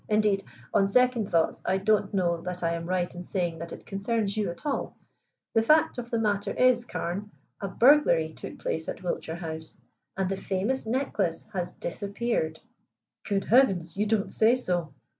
Indeed, 0.09 0.43
on 0.73 0.87
second 0.87 1.29
thoughts, 1.29 1.61
I 1.63 1.77
don't 1.77 2.11
know 2.11 2.41
that 2.41 2.63
I 2.63 2.73
am 2.73 2.87
right 2.89 3.13
in 3.13 3.21
saying 3.21 3.59
that 3.59 3.71
it 3.71 3.85
concerns 3.85 4.35
you 4.35 4.49
at 4.49 4.65
all. 4.65 4.97
The 5.53 5.61
fact 5.61 5.99
of 5.99 6.09
the 6.09 6.17
matter 6.17 6.49
is, 6.53 6.85
Carne, 6.85 7.29
a 7.59 7.67
burglary 7.67 8.33
took 8.33 8.57
place 8.57 8.89
at 8.89 9.03
Wiltshire 9.03 9.35
House, 9.35 9.77
and 10.17 10.27
the 10.27 10.37
famous 10.37 10.87
necklace 10.87 11.45
has 11.53 11.73
disappeared." 11.73 12.59
"Good 13.25 13.43
heavens! 13.45 13.95
You 13.95 14.07
don't 14.07 14.33
say 14.33 14.55
so?" 14.55 14.91